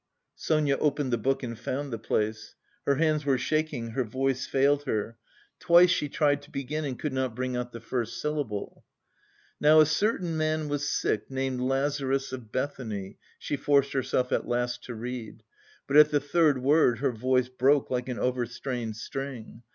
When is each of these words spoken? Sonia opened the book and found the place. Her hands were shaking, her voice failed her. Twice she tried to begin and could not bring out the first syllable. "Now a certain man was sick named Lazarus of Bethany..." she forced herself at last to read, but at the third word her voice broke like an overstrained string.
Sonia 0.33 0.77
opened 0.77 1.13
the 1.13 1.17
book 1.19 1.43
and 1.43 1.59
found 1.59 1.93
the 1.93 1.99
place. 1.99 2.55
Her 2.87 2.95
hands 2.95 3.23
were 3.23 3.37
shaking, 3.37 3.89
her 3.91 4.03
voice 4.03 4.47
failed 4.47 4.85
her. 4.85 5.15
Twice 5.59 5.91
she 5.91 6.09
tried 6.09 6.41
to 6.41 6.49
begin 6.49 6.85
and 6.85 6.97
could 6.97 7.13
not 7.13 7.35
bring 7.35 7.55
out 7.55 7.71
the 7.71 7.81
first 7.81 8.19
syllable. 8.19 8.83
"Now 9.59 9.79
a 9.79 9.85
certain 9.85 10.35
man 10.35 10.69
was 10.69 10.89
sick 10.89 11.29
named 11.29 11.61
Lazarus 11.61 12.31
of 12.31 12.51
Bethany..." 12.51 13.19
she 13.37 13.55
forced 13.55 13.93
herself 13.93 14.31
at 14.31 14.47
last 14.47 14.83
to 14.85 14.95
read, 14.95 15.43
but 15.85 15.97
at 15.97 16.09
the 16.09 16.19
third 16.19 16.63
word 16.63 16.97
her 16.97 17.11
voice 17.11 17.49
broke 17.49 17.91
like 17.91 18.09
an 18.09 18.17
overstrained 18.17 18.95
string. 18.95 19.61